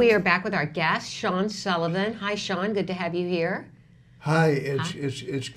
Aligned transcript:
We 0.00 0.10
are 0.10 0.18
back 0.18 0.42
with 0.42 0.54
our 0.54 0.66
guest, 0.66 1.08
Sean 1.08 1.48
Sullivan. 1.48 2.14
Hi, 2.14 2.34
Sean. 2.34 2.72
Good 2.72 2.88
to 2.88 2.92
have 2.92 3.14
you 3.14 3.28
here. 3.28 3.70
Hi, 4.18 4.48
it's 4.48 4.92
it's 4.92 5.22
it's 5.22 5.50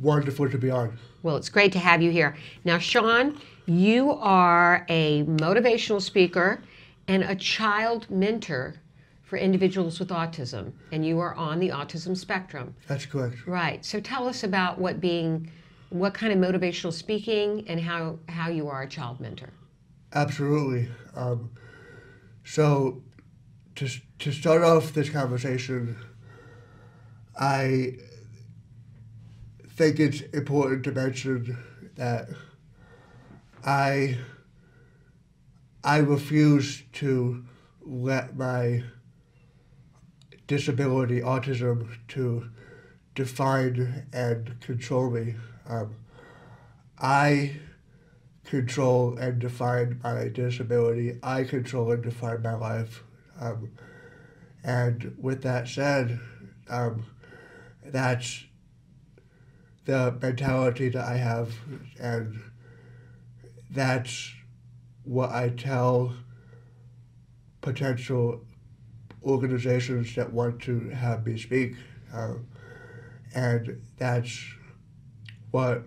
wonderful 0.00 0.50
to 0.50 0.58
be 0.58 0.68
on. 0.68 0.98
Well, 1.22 1.36
it's 1.36 1.48
great 1.48 1.70
to 1.74 1.78
have 1.78 2.02
you 2.02 2.10
here. 2.10 2.36
Now, 2.64 2.78
Sean, 2.78 3.40
you 3.66 4.10
are 4.14 4.84
a 4.88 5.22
motivational 5.26 6.02
speaker 6.02 6.60
and 7.06 7.22
a 7.22 7.36
child 7.36 8.10
mentor 8.10 8.74
for 9.22 9.36
individuals 9.36 10.00
with 10.00 10.08
autism, 10.08 10.72
and 10.90 11.06
you 11.06 11.20
are 11.20 11.36
on 11.36 11.60
the 11.60 11.68
autism 11.68 12.16
spectrum. 12.16 12.74
That's 12.88 13.06
correct. 13.06 13.46
Right. 13.46 13.84
So 13.84 14.00
tell 14.00 14.26
us 14.26 14.42
about 14.42 14.76
what 14.76 15.00
being 15.00 15.48
what 15.90 16.14
kind 16.14 16.32
of 16.32 16.38
motivational 16.40 16.92
speaking 16.92 17.64
and 17.68 17.80
how 17.80 18.18
how 18.28 18.48
you 18.48 18.66
are 18.66 18.82
a 18.82 18.88
child 18.88 19.20
mentor. 19.20 19.50
Absolutely. 20.14 20.88
Um, 21.14 21.50
so, 22.44 23.02
to 23.80 23.88
to 24.18 24.30
start 24.30 24.62
off 24.62 24.92
this 24.92 25.08
conversation, 25.08 25.96
I 27.38 27.94
think 29.70 29.98
it's 29.98 30.20
important 30.20 30.84
to 30.84 30.92
mention 30.92 31.56
that 31.96 32.28
I 33.64 34.18
I 35.82 35.96
refuse 35.98 36.82
to 36.94 37.42
let 37.80 38.36
my 38.36 38.82
disability, 40.46 41.22
autism, 41.22 41.88
to 42.08 42.50
define 43.14 44.04
and 44.12 44.60
control 44.60 45.10
me. 45.10 45.36
Um, 45.66 45.94
I 46.98 47.56
control 48.44 49.16
and 49.16 49.38
define 49.38 50.00
my 50.04 50.28
disability. 50.28 51.18
I 51.22 51.44
control 51.44 51.92
and 51.92 52.02
define 52.02 52.42
my 52.42 52.54
life. 52.54 53.04
Um, 53.40 53.70
and 54.62 55.16
with 55.18 55.42
that 55.42 55.66
said, 55.68 56.20
um, 56.68 57.06
that's 57.84 58.44
the 59.86 60.16
mentality 60.20 60.90
that 60.90 61.04
I 61.04 61.16
have, 61.16 61.52
and 61.98 62.40
that's 63.70 64.32
what 65.04 65.30
I 65.30 65.48
tell 65.48 66.14
potential 67.62 68.44
organizations 69.24 70.14
that 70.14 70.32
want 70.32 70.60
to 70.62 70.90
have 70.90 71.26
me 71.26 71.38
speak. 71.38 71.74
Um, 72.12 72.46
and 73.34 73.80
that's 73.98 74.44
what 75.50 75.84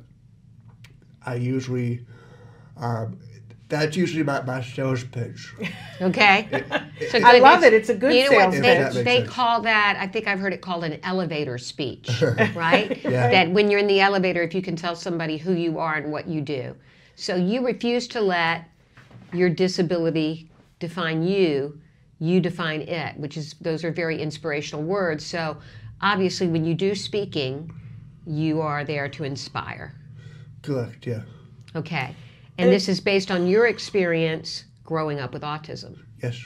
I 1.25 1.35
usually, 1.35 2.05
um, 2.77 3.19
that's 3.69 3.95
usually 3.97 4.23
my, 4.23 4.41
my 4.43 4.61
sales 4.61 5.03
pitch. 5.03 5.53
Okay. 6.01 6.47
So 7.09 7.17
I 7.19 7.33
good. 7.33 7.41
love 7.43 7.63
it. 7.63 7.73
It's 7.73 7.89
a 7.89 7.95
good 7.95 8.13
you 8.13 8.29
know 8.29 8.35
what 8.35 8.51
sales 8.51 8.55
If 8.55 8.61
they, 8.61 8.75
pitch. 8.75 8.93
makes 8.93 9.03
they 9.05 9.23
call 9.25 9.61
that 9.61 9.95
i 9.99 10.07
think 10.07 10.27
i've 10.27 10.39
heard 10.39 10.51
it 10.51 10.59
called 10.61 10.83
an 10.83 10.99
elevator 11.03 11.57
speech 11.57 12.09
right 12.55 13.01
Yeah. 13.03 13.29
that 13.29 13.51
when 13.51 13.69
you're 13.69 13.79
in 13.79 13.87
the 13.87 14.01
elevator 14.01 14.41
if 14.41 14.53
you 14.53 14.61
can 14.61 14.75
tell 14.75 14.95
somebody 14.95 15.37
who 15.37 15.53
you 15.53 15.77
are 15.79 15.95
and 15.95 16.11
what 16.11 16.27
you 16.27 16.41
do 16.41 16.75
so 17.15 17.35
you 17.35 17.65
refuse 17.65 18.07
to 18.09 18.21
let 18.21 18.65
your 19.31 19.49
disability 19.49 20.49
define 20.79 21.23
you 21.23 21.79
you 22.19 22.41
define 22.41 22.81
it 22.81 23.15
which 23.17 23.37
is 23.37 23.53
those 23.61 23.83
are 23.85 23.91
very 23.91 24.19
inspirational 24.21 24.83
words 24.83 25.25
so 25.25 25.55
obviously 26.01 26.47
when 26.47 26.65
you 26.65 26.73
do 26.73 26.95
speaking 26.95 27.71
you 28.25 28.59
are 28.61 28.83
there 28.83 29.07
to 29.07 29.23
inspire 29.23 29.93
Correct, 30.63 31.05
yeah. 31.07 31.21
okay 31.75 32.15
and 32.57 32.71
this 32.71 32.87
is 32.87 32.99
based 32.99 33.31
on 33.31 33.47
your 33.47 33.67
experience 33.67 34.65
growing 34.83 35.19
up 35.19 35.33
with 35.33 35.43
autism 35.43 35.97
Yes. 36.23 36.41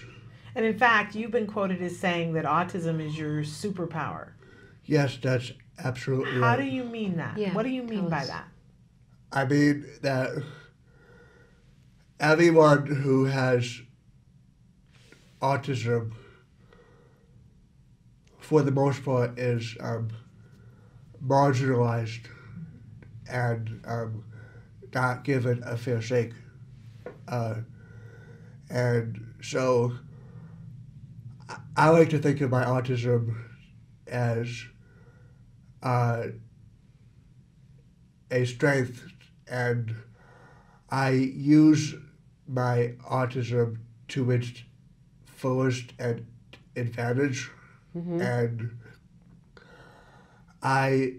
And 0.55 0.65
in 0.65 0.75
fact, 0.77 1.13
you've 1.13 1.29
been 1.29 1.45
quoted 1.45 1.83
as 1.83 1.97
saying 1.97 2.33
that 2.33 2.43
autism 2.45 2.99
is 2.99 3.15
your 3.15 3.43
superpower. 3.43 4.31
Yes, 4.85 5.19
that's 5.21 5.51
absolutely 5.77 6.41
How 6.41 6.55
right. 6.55 6.59
do 6.59 6.65
you 6.65 6.83
mean 6.83 7.17
that? 7.17 7.37
Yeah, 7.37 7.53
what 7.53 7.61
do 7.61 7.69
you 7.69 7.83
mean 7.83 8.09
by 8.09 8.21
us. 8.21 8.27
that? 8.29 8.47
I 9.31 9.45
mean 9.45 9.85
that 10.01 10.31
everyone 12.19 12.87
who 12.87 13.25
has 13.25 13.81
autism, 15.43 16.13
for 18.39 18.63
the 18.63 18.71
most 18.71 19.05
part, 19.05 19.37
is 19.37 19.77
um, 19.79 20.09
marginalized 21.23 22.25
and 23.29 23.79
um, 23.85 24.23
not 24.93 25.23
given 25.23 25.61
a 25.63 25.77
fair 25.77 26.01
shake. 26.01 26.33
Uh, 27.27 27.55
and 28.69 29.33
so 29.41 29.93
I- 31.49 31.59
I 31.75 31.89
like 31.89 32.09
to 32.09 32.19
think 32.19 32.41
of 32.41 32.49
my 32.51 32.63
autism 32.65 33.35
as 34.07 34.65
uh, 35.83 36.27
a 38.31 38.45
strength 38.45 39.03
and 39.47 39.95
I 40.89 41.09
use 41.11 41.95
my 42.47 42.93
autism 43.09 43.77
to 44.09 44.31
its 44.31 44.63
fullest 45.25 45.93
and 45.99 46.25
advantage 46.75 47.49
and 48.21 48.71
I 50.61 51.15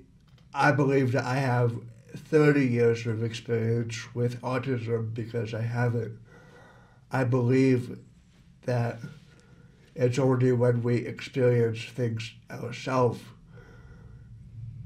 I 0.55 0.73
believe 0.73 1.12
that 1.12 1.25
I 1.25 1.37
have 1.37 1.73
30 2.31 2.66
years 2.66 3.06
of 3.06 3.22
experience 3.22 4.15
with 4.15 4.41
autism 4.43 5.15
because 5.15 5.55
I 5.55 5.62
have 5.62 5.94
it. 5.94 6.12
I 7.11 7.25
believe 7.25 7.99
that 8.66 8.99
it's 9.94 10.19
only 10.19 10.53
when 10.53 10.83
we 10.83 10.97
experience 10.97 11.83
things 11.84 12.34
ourselves 12.50 13.21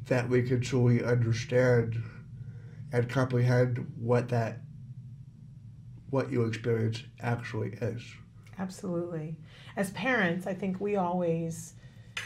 that 0.07 0.29
we 0.29 0.43
can 0.43 0.61
truly 0.61 1.05
understand 1.05 2.01
and 2.93 3.09
comprehend 3.09 3.93
what 3.99 4.29
that 4.29 4.61
what 6.11 6.31
you 6.31 6.45
experience 6.45 7.03
actually 7.21 7.71
is. 7.81 8.03
Absolutely. 8.59 9.37
As 9.77 9.91
parents, 9.93 10.47
I 10.47 10.53
think 10.53 10.79
we 10.81 10.97
always, 10.97 11.73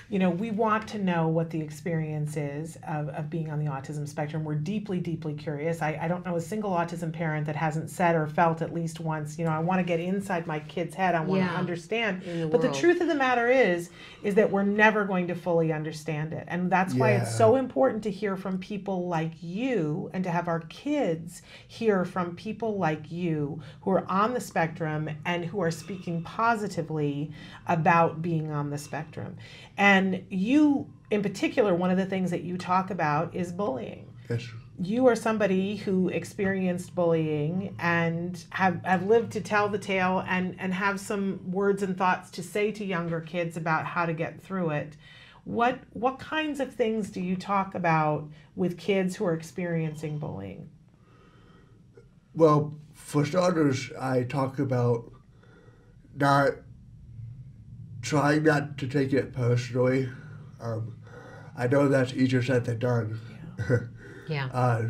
you 0.09 0.19
know, 0.21 0.31
we 0.31 0.53
want 0.53 0.87
to 0.89 0.99
know 0.99 1.27
what 1.27 1.51
the 1.51 1.61
experience 1.61 2.37
is 2.37 2.77
of, 2.87 3.09
of 3.09 3.29
being 3.29 3.51
on 3.51 3.59
the 3.59 3.71
autism 3.71 4.09
spectrum. 4.09 4.45
We're 4.45 4.55
deeply, 4.55 5.01
deeply 5.01 5.35
curious. 5.35 5.83
I, 5.83 5.99
I 6.01 6.07
don't 6.07 6.25
know 6.25 6.37
a 6.37 6.41
single 6.41 6.71
autism 6.71 7.13
parent 7.13 7.47
that 7.47 7.57
hasn't 7.57 7.91
said 7.91 8.15
or 8.15 8.29
felt 8.29 8.63
at 8.63 8.73
least 8.73 9.01
once, 9.01 9.37
you 9.39 9.45
know, 9.45 9.51
I 9.51 9.59
want 9.59 9.81
to 9.81 9.85
get 9.85 9.99
inside 9.99 10.47
my 10.47 10.61
kid's 10.61 10.95
head. 10.95 11.15
I 11.17 11.21
want 11.21 11.43
Yeah. 11.43 11.53
to 11.53 11.59
understand. 11.59 12.23
The 12.23 12.47
but 12.47 12.61
the 12.63 12.71
truth 12.71 13.01
of 13.01 13.09
the 13.09 13.17
matter 13.17 13.49
is, 13.49 13.91
is 14.23 14.37
that 14.37 14.51
we're 14.51 14.63
never 14.63 15.05
going 15.05 15.27
to 15.29 15.35
fully 15.35 15.73
understand 15.73 16.33
it. 16.33 16.45
And 16.49 16.71
that's 16.71 16.95
why 16.95 17.13
it's 17.13 17.35
so 17.37 17.57
important 17.57 18.03
to 18.05 18.11
hear 18.11 18.37
from 18.37 18.59
people 18.59 19.09
like 19.09 19.33
you 19.43 20.11
and 20.13 20.23
to 20.25 20.31
have 20.31 20.47
our 20.47 20.61
kids 20.61 21.43
hear 21.67 22.05
from 22.05 22.37
people 22.37 22.79
like 22.79 23.11
you 23.11 23.61
who 23.83 23.91
are 23.91 24.05
on 24.09 24.35
the 24.35 24.41
spectrum 24.41 25.11
and 25.25 25.45
who 25.45 25.61
are 25.61 25.71
speaking 25.73 26.23
positively 26.23 27.33
about 27.67 28.23
being 28.23 28.51
on 28.53 28.71
the 28.71 28.79
spectrum. 28.79 29.37
And 29.77 29.86
you, 30.31 30.93
in 31.11 31.23
particular, 31.23 31.75
one 31.75 31.91
of 31.91 31.97
the 31.97 32.07
things 32.07 32.31
that 32.31 32.43
you 32.43 32.57
talk 32.57 32.91
about 32.91 33.35
is 33.35 33.53
bullying 33.53 34.07
Yes. 34.29 34.49
you 34.83 35.07
are 35.07 35.17
somebody 35.17 35.77
who 35.77 36.09
experienced 36.09 36.95
bullying 36.95 37.75
and 37.79 38.45
have, 38.51 38.85
have 38.85 39.07
lived 39.07 39.33
to 39.33 39.41
tell 39.41 39.69
the 39.69 39.79
tale 39.79 40.25
and, 40.27 40.57
and 40.59 40.75
have 40.75 40.99
some 41.01 41.41
words 41.51 41.83
and 41.83 41.97
thoughts 41.97 42.31
to 42.33 42.43
say 42.43 42.73
to 42.73 42.85
younger 42.85 43.21
kids 43.21 43.57
about 43.57 43.87
how 43.87 44.07
to 44.07 44.13
get 44.13 44.41
through 44.41 44.71
it. 44.71 44.97
What 45.45 45.79
what 45.93 46.19
kinds 46.19 46.59
of 46.59 46.75
things 46.75 47.09
do 47.11 47.21
you 47.21 47.37
talk 47.37 47.77
about 47.77 48.29
with 48.57 48.77
kids 48.77 49.15
who 49.15 49.25
are 49.27 49.33
experiencing 49.33 50.19
bullying? 50.19 50.69
Well, 52.35 52.75
for 52.95 53.25
starters, 53.25 53.93
I 53.99 54.25
talk 54.25 54.59
about 54.59 55.13
not 56.17 56.55
trying 58.07 58.45
not 58.45 58.79
to 58.79 58.87
take 58.87 59.13
it 59.13 59.33
personally. 59.33 60.09
Um, 60.61 60.97
I 61.57 61.67
know 61.67 61.89
that's 61.89 62.13
easier 62.13 62.43
said 62.43 62.65
than 62.65 62.79
done. 62.79 63.21
yeah 64.29 64.49
Uh, 64.53 64.89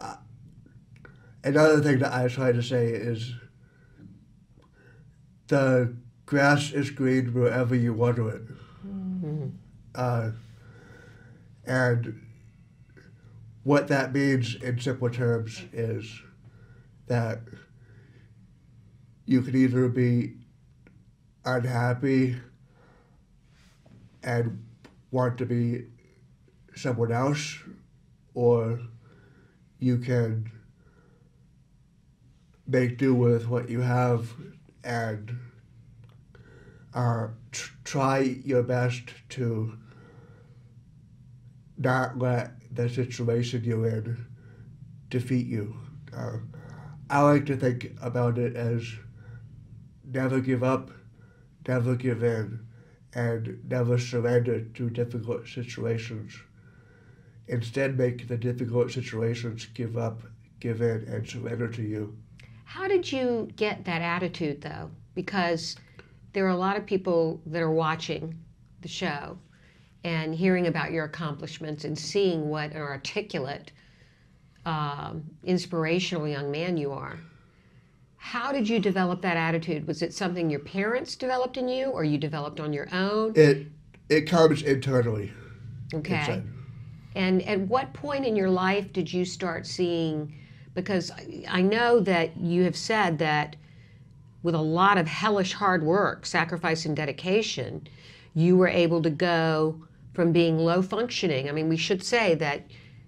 uh, 0.00 0.16
another 1.42 1.80
thing 1.80 1.98
that 2.00 2.12
I 2.12 2.28
try 2.28 2.52
to 2.52 2.62
say 2.62 2.88
is 2.88 3.34
the 5.48 5.94
grass 6.26 6.72
is 6.72 6.90
green 6.90 7.32
wherever 7.32 7.74
you 7.74 7.92
water 7.92 8.28
it. 8.28 8.42
Mm. 8.86 9.52
Uh, 9.94 10.30
and 11.66 12.20
what 13.62 13.88
that 13.88 14.12
means 14.12 14.54
in 14.56 14.78
simple 14.80 15.08
terms 15.08 15.62
is 15.72 16.22
that 17.06 17.40
you 19.26 19.40
can 19.40 19.56
either 19.56 19.88
be 19.88 20.34
unhappy 21.44 22.36
and 24.22 24.64
want 25.10 25.38
to 25.38 25.46
be 25.46 25.84
someone 26.74 27.12
else, 27.12 27.58
or 28.34 28.80
you 29.78 29.98
can 29.98 30.50
make 32.66 32.98
do 32.98 33.14
with 33.14 33.48
what 33.48 33.68
you 33.68 33.80
have 33.80 34.32
and 34.82 35.38
uh, 36.94 37.28
tr- 37.52 37.72
try 37.84 38.18
your 38.44 38.62
best 38.62 39.12
to 39.28 39.76
not 41.76 42.18
let 42.18 42.52
the 42.74 42.88
situation 42.88 43.62
you're 43.64 43.86
in 43.86 44.26
defeat 45.10 45.46
you. 45.46 45.76
Uh, 46.16 46.38
I 47.10 47.20
like 47.22 47.46
to 47.46 47.56
think 47.56 47.92
about 48.00 48.38
it 48.38 48.56
as 48.56 48.82
never 50.04 50.40
give 50.40 50.62
up, 50.62 50.90
never 51.66 51.94
give 51.94 52.22
in, 52.22 52.60
and 53.14 53.60
never 53.68 53.98
surrender 53.98 54.60
to 54.60 54.90
difficult 54.90 55.46
situations. 55.48 56.34
Instead, 57.48 57.98
make 57.98 58.26
the 58.28 58.36
difficult 58.36 58.90
situations 58.90 59.66
give 59.74 59.96
up, 59.96 60.22
give 60.60 60.80
in, 60.80 61.04
and 61.08 61.28
surrender 61.28 61.68
to 61.68 61.82
you. 61.82 62.16
How 62.64 62.88
did 62.88 63.10
you 63.12 63.48
get 63.56 63.84
that 63.84 64.02
attitude 64.02 64.62
though? 64.62 64.90
Because 65.14 65.76
there 66.32 66.44
are 66.46 66.50
a 66.50 66.56
lot 66.56 66.76
of 66.76 66.86
people 66.86 67.40
that 67.46 67.62
are 67.62 67.70
watching 67.70 68.34
the 68.80 68.88
show 68.88 69.38
and 70.02 70.34
hearing 70.34 70.66
about 70.66 70.92
your 70.92 71.04
accomplishments 71.04 71.84
and 71.84 71.98
seeing 71.98 72.48
what 72.48 72.72
an 72.72 72.82
articulate, 72.82 73.72
um, 74.66 75.24
inspirational 75.44 76.26
young 76.26 76.50
man 76.50 76.76
you 76.76 76.92
are. 76.92 77.18
How 78.24 78.52
did 78.52 78.66
you 78.66 78.78
develop 78.78 79.20
that 79.20 79.36
attitude? 79.36 79.86
Was 79.86 80.00
it 80.00 80.14
something 80.14 80.48
your 80.48 80.60
parents 80.60 81.14
developed 81.14 81.58
in 81.58 81.68
you 81.68 81.88
or 81.90 82.04
you 82.04 82.16
developed 82.16 82.58
on 82.58 82.72
your 82.72 82.88
own? 82.90 83.34
It 83.36 83.66
it 84.08 84.22
comes 84.22 84.62
internally. 84.62 85.30
Okay. 85.92 86.20
inside. 86.20 86.42
And 87.14 87.42
at 87.42 87.60
what 87.60 87.92
point 87.92 88.24
in 88.24 88.34
your 88.34 88.48
life 88.48 88.94
did 88.94 89.12
you 89.12 89.26
start 89.26 89.66
seeing? 89.66 90.34
Because 90.72 91.10
I- 91.10 91.44
I 91.48 91.60
know 91.60 92.00
that 92.00 92.34
you 92.38 92.62
have 92.64 92.76
said 92.76 93.18
that 93.18 93.56
with 94.42 94.54
a 94.54 94.60
lot 94.80 94.96
of 94.96 95.06
hellish 95.06 95.52
hard 95.52 95.82
work, 95.82 96.24
sacrifice, 96.24 96.86
and 96.86 96.96
dedication, 96.96 97.86
you 98.34 98.56
were 98.56 98.68
able 98.68 99.02
to 99.02 99.10
go 99.10 99.82
from 100.14 100.32
being 100.32 100.56
low 100.58 100.80
functioning. 100.80 101.46
I 101.46 101.52
mean, 101.52 101.68
we 101.68 101.76
should 101.76 102.02
say 102.02 102.34
that 102.36 102.62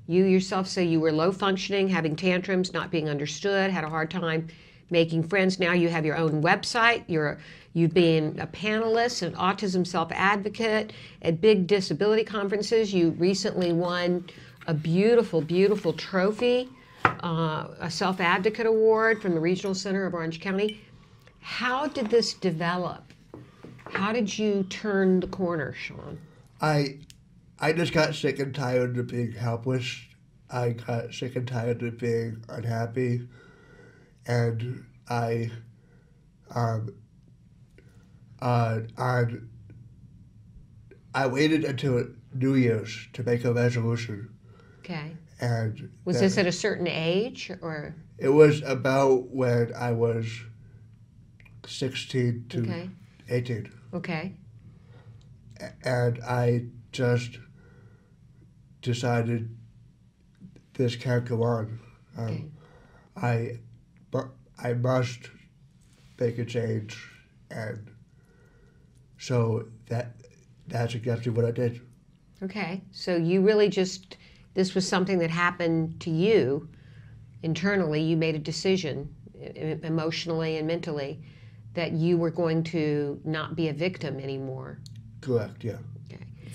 you 0.07 0.25
yourself 0.25 0.69
say 0.69 0.85
you 0.85 1.01
were 1.01 1.11
low 1.11 1.33
functioning, 1.33 1.89
having 1.89 2.17
tantrums, 2.17 2.75
not 2.75 2.91
being 2.91 3.09
understood, 3.09 3.71
had 3.71 3.83
a 3.83 3.89
hard 3.89 4.11
time 4.11 4.49
making 4.91 5.25
friends. 5.29 5.59
Now 5.59 5.73
you 5.73 5.89
have 5.89 6.05
your 6.05 6.17
own 6.17 6.43
website. 6.43 7.05
You're 7.09 7.39
you've 7.73 7.95
been 7.95 8.39
a 8.41 8.47
panelist, 8.47 9.23
an 9.23 9.35
autism 9.35 9.87
self 9.87 10.11
advocate 10.13 10.93
at 11.23 11.41
big 11.41 11.67
disability 11.67 12.25
conferences. 12.25 12.93
You 12.93 13.11
recently 13.11 13.73
won 13.73 14.29
a 14.67 14.75
beautiful, 14.75 15.41
beautiful 15.41 15.93
trophy, 15.93 16.69
uh, 17.05 17.69
a 17.81 17.91
self 17.91 18.21
advocate 18.21 18.67
award 18.67 19.23
from 19.23 19.35
the 19.35 19.41
Regional 19.41 19.75
Center 19.75 20.07
of 20.07 20.15
Orange 20.15 20.41
County. 20.41 20.81
How 21.41 21.87
did 21.87 22.09
this 22.09 22.35
develop? 22.35 23.13
How 23.93 24.13
did 24.13 24.37
you 24.37 24.65
turn 24.65 25.21
the 25.21 25.29
corner, 25.29 25.73
Sean? 25.73 26.19
I 26.61 26.99
I 27.59 27.73
just 27.73 27.93
got 27.93 28.15
sick 28.15 28.39
and 28.39 28.55
tired 28.55 28.99
of 28.99 29.07
being 29.07 29.33
helpless. 29.33 30.01
I 30.51 30.71
got 30.71 31.15
sick 31.15 31.37
and 31.37 31.47
tired 31.47 31.83
of 31.83 31.99
being 31.99 32.45
unhappy, 32.49 33.27
and 34.27 34.85
I 35.09 35.51
um 36.55 36.95
uh 38.41 38.81
on 38.99 39.49
I 41.15 41.27
waited 41.27 41.65
until 41.65 42.07
New 42.35 42.55
Year's 42.55 43.09
to 43.15 43.23
make 43.23 43.45
a 43.45 43.53
resolution, 43.53 44.29
Okay. 44.81 45.17
and 45.41 45.91
Was 46.05 46.21
this 46.21 46.37
at 46.37 46.47
a 46.47 46.53
certain 46.53 46.87
age 46.87 47.51
or? 47.63 47.95
It 48.19 48.29
was 48.29 48.61
about 48.63 49.31
when 49.31 49.73
I 49.75 49.93
was 49.93 50.27
sixteen 51.67 52.45
to 52.51 52.61
Okay. 52.63 52.91
eighteen. 53.31 53.73
Okay. 53.95 54.35
and 55.83 56.21
I 56.23 56.67
just 56.93 57.39
decided 58.83 59.57
this 60.75 60.97
can't 60.97 61.25
go 61.25 61.43
on. 61.43 61.79
Um, 62.19 62.25
Okay. 62.25 62.45
I, 63.17 63.59
but 64.11 64.29
I 64.63 64.73
must 64.73 65.31
make 66.19 66.39
a 66.39 66.45
change, 66.45 66.99
and 67.51 67.91
so 69.19 69.67
that 69.89 70.17
that's 70.69 70.95
exactly 70.95 71.33
what 71.33 71.45
I 71.45 71.51
did. 71.51 71.81
Okay. 72.43 72.83
So 72.91 73.17
you 73.17 73.41
really 73.41 73.69
just, 73.69 74.17
this 74.55 74.75
was 74.75 74.87
something 74.87 75.19
that 75.19 75.31
happened 75.31 76.01
to 76.01 76.11
you 76.11 76.69
internally. 77.43 78.03
You 78.03 78.17
made 78.17 78.35
a 78.35 78.39
decision 78.39 79.15
emotionally 79.83 80.59
and 80.59 80.67
mentally 80.67 81.23
that 81.75 81.93
you 81.93 82.17
were 82.17 82.31
going 82.31 82.63
to 82.65 83.21
not 83.25 83.55
be 83.55 83.69
a 83.69 83.73
victim 83.73 84.19
anymore. 84.19 84.79
Correct. 85.21 85.63
Yeah. 85.65 85.79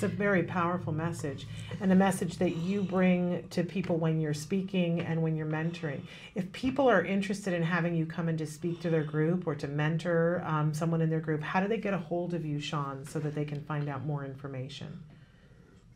It's 0.02 0.12
a 0.12 0.16
very 0.16 0.42
powerful 0.42 0.92
message, 0.92 1.46
and 1.80 1.92
a 1.92 1.96
message 1.96 2.40
that 2.40 2.56
you 2.56 2.82
bring 2.82 3.48
to 3.52 3.64
people 3.64 3.98
when 3.98 4.20
you're 4.20 4.34
speaking 4.34 5.00
and 5.00 5.22
when 5.22 5.36
you're 5.36 5.46
mentoring. 5.46 6.02
If 6.34 6.52
people 6.54 6.90
are 6.90 7.06
interested 7.06 7.54
in 7.54 7.62
having 7.62 7.94
you 7.94 8.08
come 8.08 8.28
in 8.28 8.36
to 8.38 8.48
speak 8.48 8.82
to 8.82 8.90
their 8.90 9.04
group 9.04 9.46
or 9.46 9.54
to 9.54 9.68
mentor 9.68 10.42
um, 10.44 10.74
someone 10.74 11.02
in 11.02 11.12
their 11.12 11.20
group, 11.20 11.44
how 11.44 11.60
do 11.60 11.68
they 11.68 11.78
get 11.78 11.94
a 11.94 12.00
hold 12.00 12.34
of 12.34 12.44
you, 12.44 12.60
Sean, 12.60 13.06
so 13.06 13.20
that 13.20 13.36
they 13.36 13.46
can 13.46 13.62
find 13.66 13.88
out 13.88 14.04
more 14.04 14.26
information? 14.26 15.04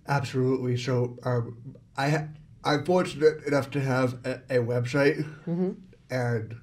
Absolutely. 0.07 0.77
So 0.77 1.17
um, 1.23 1.75
I 1.97 2.09
ha- 2.11 2.27
I'm 2.63 2.85
fortunate 2.85 3.43
enough 3.45 3.71
to 3.71 3.81
have 3.81 4.23
a, 4.23 4.35
a 4.51 4.59
website, 4.59 5.25
hmm 5.45 5.71
and 6.11 6.57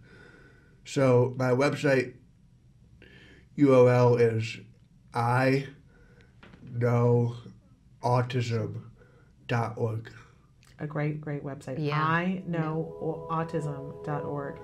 so 0.85 1.35
my 1.37 1.51
website 1.51 2.15
URL 3.59 4.21
is 4.21 4.61
I 5.13 5.67
know 6.73 7.37
autism.org. 8.03 10.11
A 10.79 10.87
great, 10.87 11.21
great 11.21 11.45
website. 11.45 11.85
Yeah. 11.85 12.03
I 12.03 12.43
know 12.47 13.27
autism.org. 13.31 14.59